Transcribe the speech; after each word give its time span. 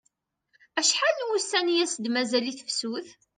Acḥal 0.79 1.15
n 1.19 1.25
wussan 1.27 1.67
i 1.73 1.75
as-d-mazal 1.85 2.45
i 2.51 2.53
tefsut? 2.59 3.07